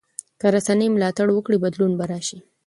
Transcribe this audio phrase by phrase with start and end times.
[0.39, 2.37] که رسنۍ ملاتړ وکړي بدلون به راشي.